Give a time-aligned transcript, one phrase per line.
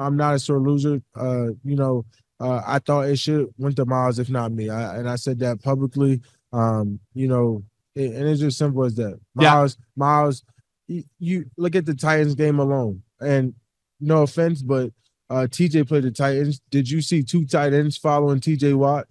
[0.00, 1.02] I'm not a sore loser.
[1.14, 2.06] Uh, you know,
[2.40, 4.70] uh, I thought it should went to Myles, if not me.
[4.70, 6.22] I, and I said that publicly.
[6.52, 7.62] Um, you know,
[7.94, 9.20] it, and it's just simple as that.
[9.34, 9.84] Myles, yeah.
[9.96, 10.42] Myles,
[10.88, 13.54] you, you look at the Titans game alone, and
[14.00, 14.90] no offense, but
[15.28, 16.60] uh, TJ played the Titans.
[16.70, 19.06] Did you see two tight ends following TJ Watt?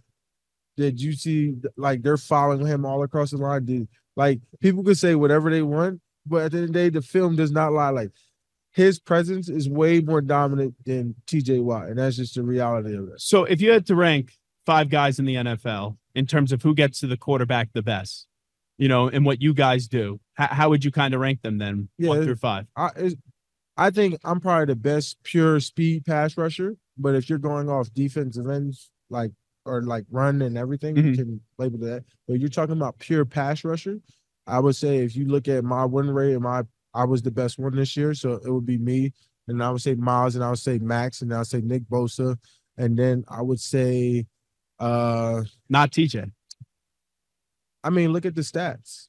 [0.76, 3.66] Did you see like they're following him all across the line?
[3.66, 6.90] Did like people could say whatever they want, but at the end of the day,
[6.90, 7.90] the film does not lie.
[7.90, 8.12] Like
[8.80, 13.10] his presence is way more dominant than TJ Watt, and that's just the reality of
[13.10, 13.20] it.
[13.20, 14.32] So, if you had to rank
[14.66, 18.28] five guys in the NFL in terms of who gets to the quarterback the best,
[18.78, 21.58] you know, and what you guys do, how, how would you kind of rank them
[21.58, 22.68] then, yeah, one through five?
[22.78, 23.12] I,
[23.76, 26.78] I think I'm probably the best pure speed pass rusher.
[26.98, 29.32] But if you're going off defensive ends, like
[29.66, 31.10] or like run and everything, mm-hmm.
[31.10, 32.06] you can label that.
[32.30, 34.00] But you're talking about pure pass rusher.
[34.48, 36.64] I would say if you look at my win rate and my
[37.00, 39.14] I was the best one this year, so it would be me.
[39.48, 41.84] And I would say Myles, and I would say Max, and I would say Nick
[41.84, 42.38] Bosa,
[42.78, 44.28] and then I would say,
[44.80, 46.30] uh, not TJ.
[47.86, 49.08] I mean, look at the stats.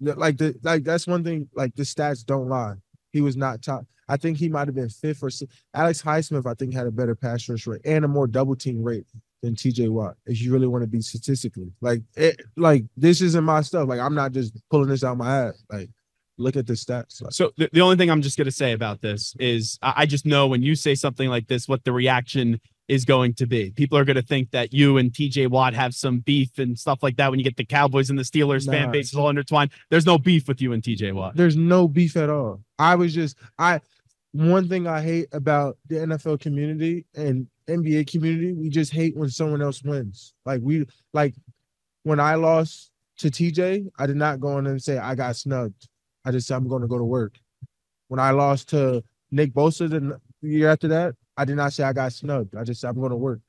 [0.00, 1.48] Like the like that's one thing.
[1.54, 2.74] Like the stats don't lie.
[3.10, 3.86] He was not top.
[4.06, 5.62] I think he might have been fifth or sixth.
[5.72, 8.82] Alex Highsmith, I think, had a better pass rush rate and a more double team
[8.82, 9.06] rate
[9.42, 10.16] than TJ Watt.
[10.26, 13.88] If you really want to be statistically, like it, like this isn't my stuff.
[13.88, 15.64] Like I'm not just pulling this out my ass.
[15.70, 15.88] Like
[16.40, 17.22] look at the stats.
[17.32, 20.26] So the, the only thing I'm just going to say about this is I just
[20.26, 23.70] know when you say something like this, what the reaction is going to be.
[23.70, 27.02] People are going to think that you and TJ Watt have some beef and stuff
[27.02, 29.70] like that when you get the Cowboys and the Steelers nah, fan bases all intertwined.
[29.90, 31.36] There's no beef with you and TJ Watt.
[31.36, 32.60] There's no beef at all.
[32.78, 33.80] I was just I
[34.32, 39.30] one thing I hate about the NFL community and NBA community, we just hate when
[39.30, 40.34] someone else wins.
[40.44, 41.34] Like we like
[42.02, 45.88] when I lost to TJ, I did not go in and say I got snubbed.
[46.24, 47.38] I just said I'm going to go to work.
[48.08, 51.92] When I lost to Nick Bosa the year after that, I did not say I
[51.92, 52.56] got snubbed.
[52.56, 53.40] I just said I'm going to work.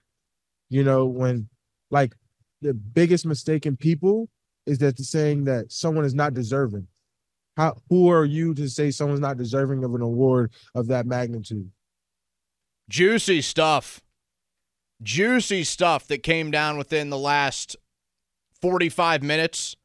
[0.69, 1.50] You know, when
[1.89, 2.13] like
[2.61, 4.30] the biggest mistake in people
[4.66, 6.88] is that the saying that someone is not deserving.
[7.57, 11.69] How who are you to say someone's not deserving of an award of that magnitude?
[12.90, 14.01] Juicy stuff.
[15.03, 17.75] Juicy stuff that came down within the last
[18.62, 19.75] 45 minutes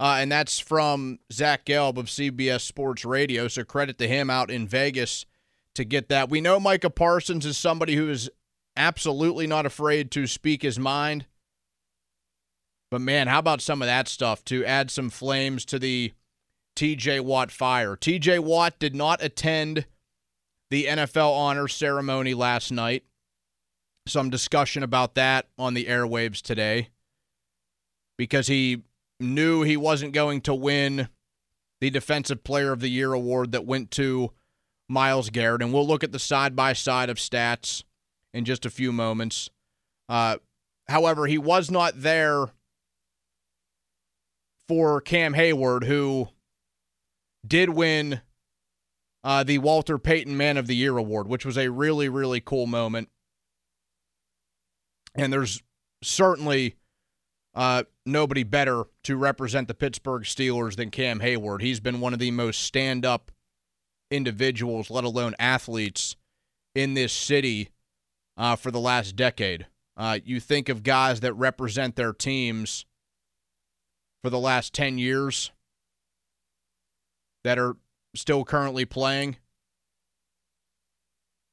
[0.00, 3.48] uh, and that's from Zach Gelb of CBS Sports Radio.
[3.48, 5.26] So credit to him out in Vegas
[5.74, 6.28] to get that.
[6.28, 8.30] We know Micah Parsons is somebody who is
[8.76, 11.26] absolutely not afraid to speak his mind.
[12.90, 16.12] But man, how about some of that stuff to add some flames to the
[16.76, 17.96] TJ Watt fire?
[17.96, 19.86] TJ Watt did not attend
[20.70, 23.04] the NFL honors ceremony last night.
[24.06, 26.88] Some discussion about that on the airwaves today
[28.18, 28.82] because he
[29.22, 31.08] knew he wasn't going to win
[31.80, 34.32] the Defensive Player of the Year award that went to
[34.88, 35.62] Myles Garrett.
[35.62, 37.82] And we'll look at the side by side of stats
[38.32, 39.50] in just a few moments.
[40.08, 40.36] Uh,
[40.88, 42.48] however, he was not there
[44.68, 46.28] for Cam Heyward, who
[47.46, 48.20] did win
[49.24, 52.66] uh, the Walter Payton Man of the Year award, which was a really, really cool
[52.66, 53.08] moment.
[55.14, 55.62] And there's
[56.02, 56.76] certainly
[57.54, 61.60] uh, nobody better to represent the Pittsburgh Steelers than Cam Heyward.
[61.60, 63.30] He's been one of the most stand up
[64.10, 66.16] individuals, let alone athletes,
[66.74, 67.68] in this city
[68.36, 69.66] uh, for the last decade.
[69.96, 72.86] Uh, you think of guys that represent their teams
[74.22, 75.50] for the last 10 years
[77.44, 77.76] that are
[78.14, 79.36] still currently playing.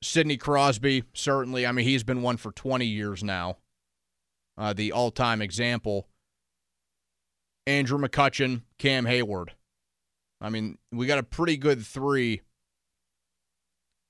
[0.02, 1.68] Sidney Crosby, certainly.
[1.68, 3.58] I mean, he's been one for 20 years now
[4.60, 6.08] uh, the all time example.
[7.66, 9.50] Andrew McCutchen, Cam Heyward.
[10.42, 12.42] I mean, we got a pretty good three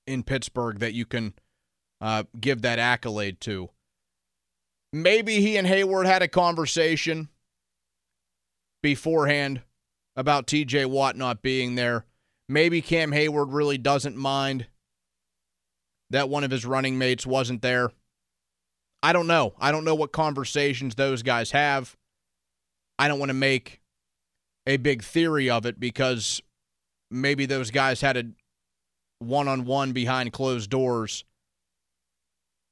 [0.06, 1.34] in Pittsburgh that you can
[2.00, 3.70] uh, give that accolade to.
[4.92, 7.28] Maybe he and Heyward had a conversation
[8.82, 9.62] beforehand
[10.16, 12.06] about TJ Watt not being there.
[12.48, 14.66] Maybe Cam Heyward really doesn't mind
[16.10, 17.92] that one of his running mates wasn't there.
[19.02, 19.54] I don't know.
[19.58, 21.96] I don't know what conversations those guys have.
[22.98, 23.80] I don't want to make
[24.66, 26.42] a big theory of it because
[27.10, 28.24] maybe those guys had a
[29.18, 31.24] one on one behind closed doors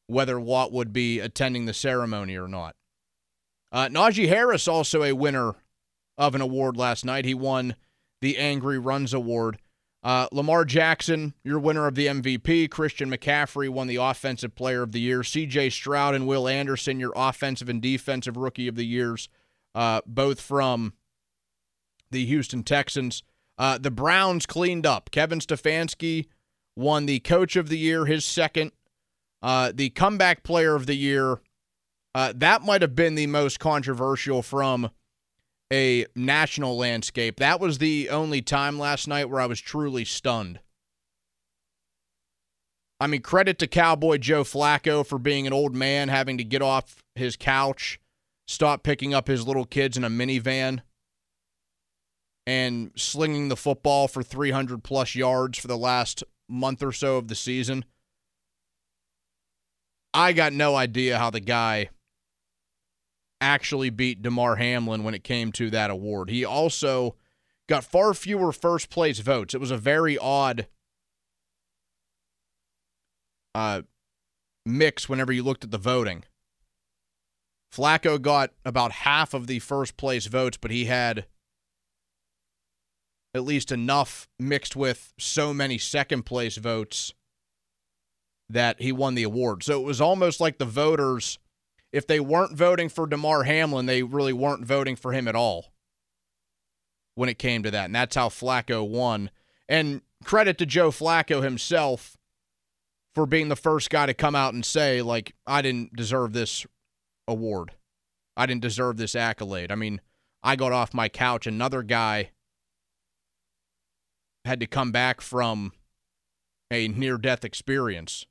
[0.08, 2.74] whether Watt would be attending the ceremony or not.
[3.70, 5.54] Uh, Najee Harris, also a winner
[6.16, 7.26] of an award last night.
[7.26, 7.76] He won
[8.20, 9.58] the Angry Runs Award.
[10.02, 12.70] Uh, Lamar Jackson, your winner of the MVP.
[12.70, 15.24] Christian McCaffrey won the Offensive Player of the Year.
[15.24, 15.70] C.J.
[15.70, 19.28] Stroud and Will Anderson, your Offensive and Defensive Rookie of the Years,
[19.74, 20.92] uh, both from
[22.10, 23.22] the Houston Texans.
[23.58, 25.10] Uh, the Browns cleaned up.
[25.10, 26.26] Kevin Stefanski
[26.76, 28.72] won the Coach of the Year, his second
[29.42, 31.40] Uh, the comeback player of the year,
[32.12, 34.90] uh, that might have been the most controversial from
[35.72, 37.36] a national landscape.
[37.36, 40.60] That was the only time last night where I was truly stunned.
[43.00, 46.62] I mean, credit to Cowboy Joe Flacco for being an old man, having to get
[46.62, 48.00] off his couch,
[48.48, 50.80] stop picking up his little kids in a minivan,
[52.46, 57.28] and slinging the football for 300 plus yards for the last month or so of
[57.28, 57.84] the season.
[60.12, 61.90] I got no idea how the guy
[63.40, 66.30] actually beat Damar Hamlin when it came to that award.
[66.30, 67.16] He also
[67.68, 69.54] got far fewer first place votes.
[69.54, 70.66] It was a very odd
[73.54, 73.82] uh,
[74.64, 76.24] mix whenever you looked at the voting.
[77.74, 81.26] Flacco got about half of the first place votes, but he had
[83.34, 87.12] at least enough mixed with so many second place votes
[88.48, 89.62] that he won the award.
[89.62, 91.38] So it was almost like the voters,
[91.92, 95.72] if they weren't voting for Damar Hamlin, they really weren't voting for him at all
[97.14, 97.86] when it came to that.
[97.86, 99.30] And that's how Flacco won.
[99.68, 102.16] And credit to Joe Flacco himself
[103.14, 106.66] for being the first guy to come out and say, like, I didn't deserve this
[107.26, 107.72] award.
[108.36, 109.72] I didn't deserve this accolade.
[109.72, 110.00] I mean,
[110.42, 111.46] I got off my couch.
[111.46, 112.30] Another guy
[114.44, 115.72] had to come back from
[116.70, 118.26] a near death experience.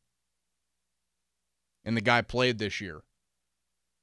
[1.84, 3.02] And the guy played this year.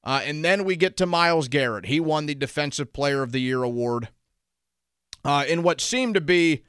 [0.05, 1.87] Uh, and then we get to Myles Garrett.
[1.87, 4.09] He won the Defensive Player of the Year award
[5.25, 6.63] uh, in what seemed to be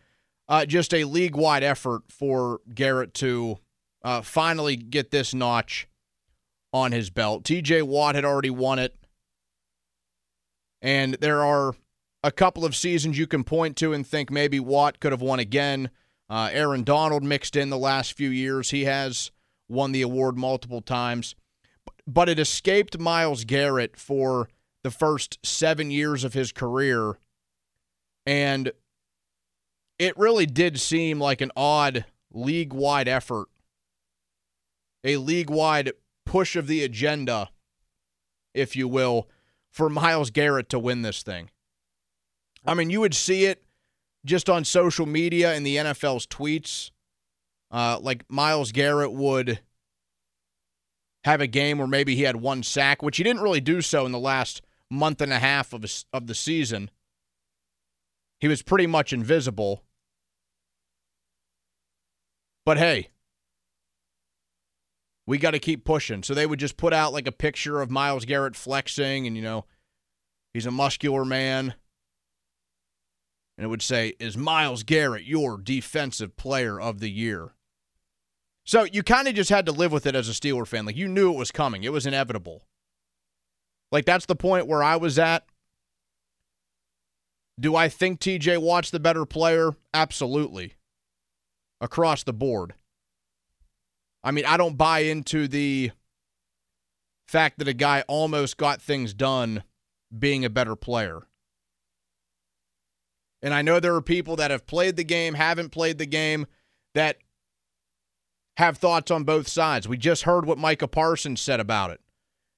[0.48, 3.58] uh, just a league wide effort for Garrett to
[4.04, 5.88] uh, finally get this notch
[6.72, 7.44] on his belt.
[7.44, 8.96] TJ Watt had already won it.
[10.82, 11.76] And there are
[12.24, 15.40] a couple of seasons you can point to and think maybe Watt could have won
[15.40, 15.90] again.
[16.30, 18.70] Uh, Aaron Donald mixed in the last few years.
[18.70, 19.32] He has
[19.68, 21.36] won the award multiple times.
[22.08, 24.50] But it escaped Myles Garrett for
[24.84, 27.18] the first seven years of his career.
[28.26, 28.72] And
[29.98, 33.48] it really did seem like an odd league wide effort,
[35.04, 35.92] a league wide
[36.26, 37.50] push of the agenda,
[38.54, 39.28] if you will,
[39.72, 41.50] for Myles Garrett to win this thing.
[42.66, 43.64] I mean, you would see it
[44.26, 46.92] just on social media and the NFL's tweets.
[47.72, 49.60] Uh, like Myles Garrett would
[51.26, 54.06] have a game where maybe he had one sack, which he didn't really do so
[54.06, 54.62] in the last
[54.92, 55.84] month and a half of,
[56.14, 56.92] of the season.
[58.40, 59.84] He was pretty much invisible.
[62.64, 63.10] But hey,
[65.26, 66.22] we got to keep pushing.
[66.22, 69.42] So they would just put out like a picture of Myles Garrett flexing, and you
[69.42, 69.66] know,
[70.54, 71.74] he's a muscular man.
[73.58, 77.55] And it would say, Is Myles Garrett your defensive player of the year?
[78.66, 80.86] So you kind of just had to live with it as a Steeler fan.
[80.86, 82.64] Like you knew it was coming, it was inevitable.
[83.92, 85.46] Like that's the point where I was at.
[87.60, 89.72] Do I think TJ Watt's the better player?
[89.94, 90.74] Absolutely.
[91.80, 92.74] Across the board.
[94.24, 95.92] I mean, I don't buy into the
[97.28, 99.64] fact that a guy almost got things done
[100.18, 101.22] being a better player.
[103.42, 106.48] And I know there are people that have played the game, haven't played the game,
[106.96, 107.18] that
[108.58, 109.88] have thoughts on both sides.
[109.88, 112.02] We just heard what Micah Parsons said about it.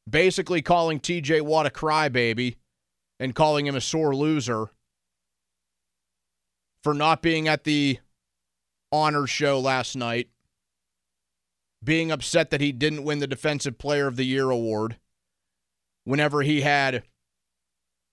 [0.09, 2.55] Basically calling TJ Watt a crybaby
[3.19, 4.69] and calling him a sore loser
[6.83, 7.99] for not being at the
[8.91, 10.29] honor show last night,
[11.83, 14.97] being upset that he didn't win the Defensive Player of the Year award
[16.03, 17.03] whenever he had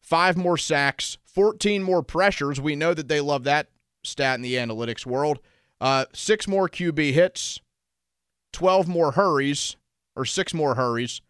[0.02, 2.60] five more sacks, 14 more pressures.
[2.60, 3.68] We know that they love that
[4.02, 5.38] stat in the analytics world.
[5.80, 7.60] Uh, six more QB hits,
[8.54, 9.76] 12 more hurries,
[10.16, 11.20] or six more hurries,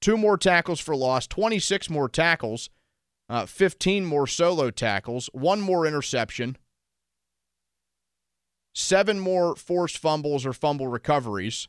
[0.00, 2.70] two more tackles for loss, 26 more tackles,
[3.28, 6.56] uh, 15 more solo tackles, one more interception,
[8.74, 11.68] seven more forced fumbles or fumble recoveries,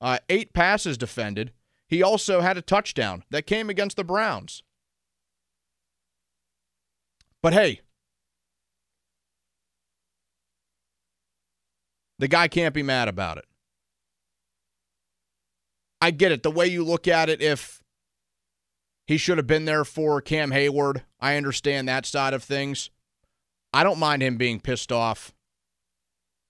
[0.00, 1.52] uh, eight passes defended.
[1.88, 4.62] He also had a touchdown that came against the Browns.
[7.42, 7.80] But hey,
[12.18, 13.46] the guy can't be mad about it.
[16.00, 16.42] I get it.
[16.42, 17.82] The way you look at it, if
[19.06, 22.90] he should have been there for Cam Heyward, I understand that side of things.
[23.72, 25.32] I don't mind him being pissed off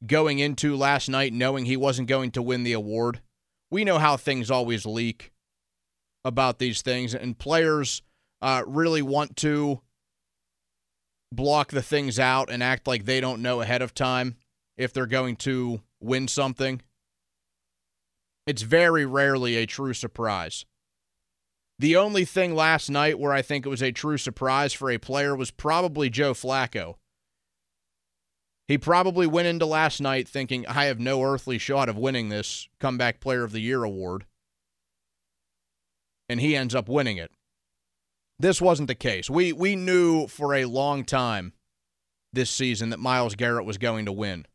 [0.07, 3.21] going into last night knowing he wasn't going to win the award.
[3.71, 5.33] We know how things always leak
[6.25, 8.03] about these things, and players
[8.43, 9.81] uh, really want to
[11.33, 14.37] block the things out and act like they don't know ahead of time
[14.77, 16.81] if they're going to win something.
[18.47, 20.65] It's very rarely a true surprise.
[21.79, 24.99] The only thing last night where I think it was a true surprise for a
[24.99, 26.95] player was probably Joe Flacco.
[28.69, 32.69] He probably went into last night thinking, I have no earthly shot of winning this
[32.81, 34.25] Comeback Player of the Year award.
[36.29, 37.31] And he ends up winning it.
[38.39, 39.31] This wasn't the case.
[39.31, 41.53] We we knew for a long time
[42.33, 44.47] this season that Myles Garrett was going to win.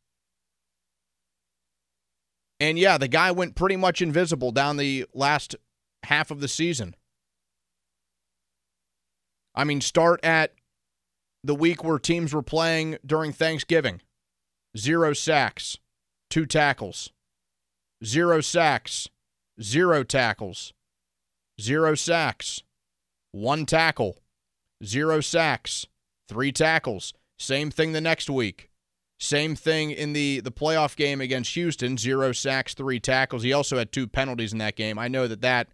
[2.61, 5.55] And yeah, the guy went pretty much invisible down the last
[6.03, 6.95] half of the season.
[9.55, 10.53] I mean, start at
[11.43, 14.01] the week where teams were playing during Thanksgiving
[14.77, 15.79] zero sacks,
[16.29, 17.11] two tackles,
[18.05, 19.09] zero sacks,
[19.59, 20.71] zero tackles,
[21.59, 22.61] zero sacks,
[23.31, 24.19] one tackle,
[24.85, 25.87] zero sacks,
[26.29, 27.11] three tackles.
[27.39, 28.70] Same thing the next week.
[29.21, 33.43] Same thing in the the playoff game against Houston, zero sacks, three tackles.
[33.43, 34.97] He also had two penalties in that game.
[34.97, 35.67] I know that that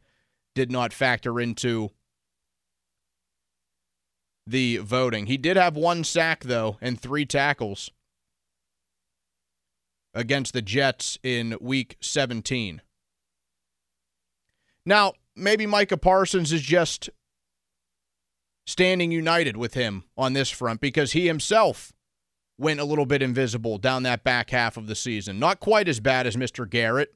[0.54, 1.92] did not factor into
[4.46, 5.27] the voting.
[5.27, 7.89] He did have one sack though and three tackles
[10.13, 12.82] against the Jets in week 17.
[14.86, 17.10] Now, maybe Micah Parsons is just
[18.66, 21.94] standing united with him on this front because he himself
[22.58, 25.40] went a little bit invisible down that back half of the season.
[25.40, 26.70] Not quite as bad as Mr.
[26.70, 27.14] Garrett.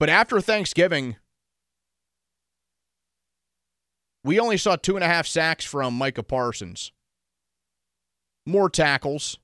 [0.00, 1.16] But after Thanksgiving,
[4.24, 6.92] we only saw two and a half sacks from Micah Parsons.
[8.46, 9.38] More tackles.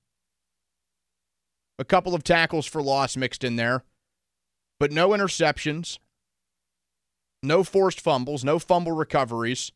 [1.79, 3.85] A couple of tackles for loss mixed in there,
[4.79, 5.99] but no interceptions,
[7.43, 9.73] no forced fumbles, no fumble recoveries.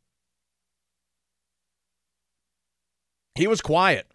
[3.35, 4.07] He was quiet.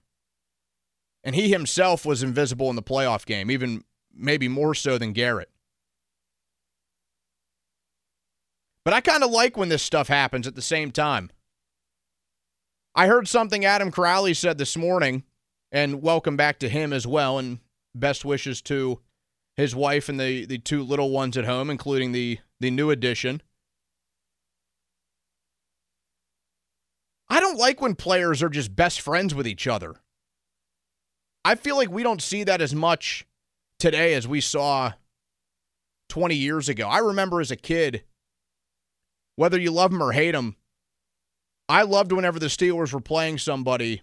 [1.23, 3.83] And he himself was invisible in the playoff game, even
[4.13, 5.49] maybe more so than Garrett.
[8.85, 11.29] But I kind of like when this stuff happens at the same time.
[12.95, 15.23] I heard something Adam Crowley said this morning,
[15.71, 17.59] and welcome back to him as well, and
[17.93, 19.01] best wishes to
[19.55, 23.41] his wife and the, the two little ones at home, including the, the new addition.
[27.29, 29.95] I don't like when players are just best friends with each other.
[31.45, 33.25] I feel like we don't see that as much
[33.77, 34.93] today as we saw
[36.09, 36.87] 20 years ago.
[36.87, 38.03] I remember as a kid,
[39.35, 40.55] whether you love them or hate them,
[41.69, 44.01] I loved whenever the Steelers were playing somebody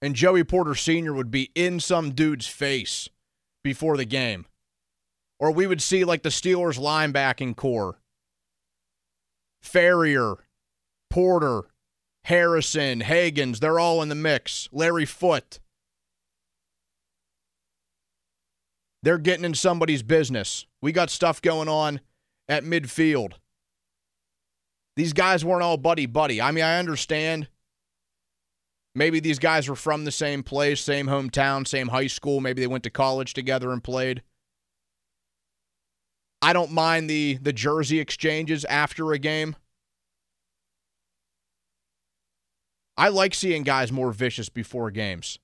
[0.00, 1.12] and Joey Porter Sr.
[1.12, 3.08] would be in some dude's face
[3.64, 4.46] before the game.
[5.40, 7.98] Or we would see like the Steelers linebacking corps.
[9.64, 10.36] Farrior,
[11.10, 11.64] Porter,
[12.28, 14.68] Harrison, Haggans, they're all in the mix.
[14.70, 15.60] Larry Foote.
[19.02, 20.66] They're getting in somebody's business.
[20.82, 22.00] We got stuff going on
[22.46, 23.32] at midfield.
[24.94, 26.42] These guys weren't all buddy buddy.
[26.42, 27.48] I mean, I understand.
[28.94, 32.40] Maybe these guys were from the same place, same hometown, same high school.
[32.40, 34.22] Maybe they went to college together and played.
[36.42, 39.56] I don't mind the the jersey exchanges after a game.
[42.98, 45.38] I like seeing guys more vicious before games.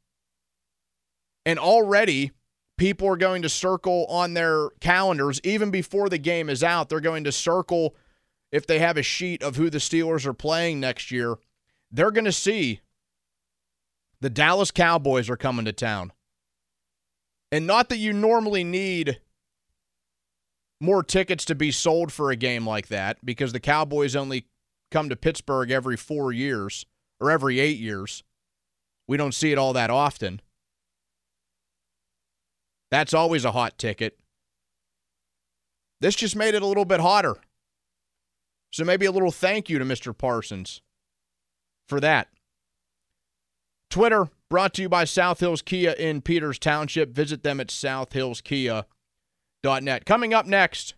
[1.46, 2.32] And already,
[2.76, 6.88] people are going to circle on their calendars, even before the game is out.
[6.88, 7.94] They're going to circle,
[8.50, 11.37] if they have a sheet of who the Steelers are playing next year,
[11.92, 12.80] they're going to see
[14.20, 16.12] the Dallas Cowboys are coming to town.
[17.52, 19.20] And not that you normally need
[20.80, 24.46] more tickets to be sold for a game like that, because the Cowboys only
[24.90, 26.84] come to Pittsburgh every four years
[27.21, 28.23] or every eight years.
[29.06, 30.40] We don't see it all that often.
[32.90, 34.18] That's always a hot ticket.
[36.00, 37.37] This just made it a little bit hotter.
[38.71, 40.16] So maybe a little thank you to Mr.
[40.16, 40.83] Parsons
[41.88, 42.28] for that.
[43.90, 47.11] Twitter brought to you by South Hills Kia in Peters Township.
[47.11, 50.04] Visit them at southhillskia.net.
[50.04, 50.94] Coming up next,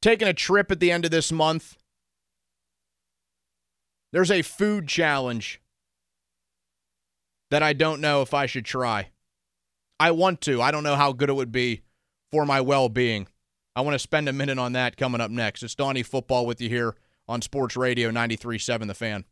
[0.00, 1.76] taking a trip at the end of this month
[4.12, 5.60] there's a food challenge
[7.50, 9.10] that I don't know if I should try.
[9.98, 10.60] I want to.
[10.60, 11.82] I don't know how good it would be
[12.30, 13.28] for my well being.
[13.74, 15.62] I want to spend a minute on that coming up next.
[15.62, 16.96] It's Donnie Football with you here
[17.28, 19.24] on Sports Radio 93.7 The Fan.